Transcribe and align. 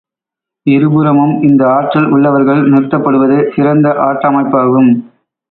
இருபுறமும் 0.65 1.33
இந்த 1.41 1.61
ஆற்றல் 1.71 2.07
உள்ளவர்கள் 2.09 2.61
நிறுத்தப்படுவது 2.71 3.37
சிறந்த 3.55 3.93
ஆட்ட 3.99 4.31
அமைப்பாகும். 4.31 4.91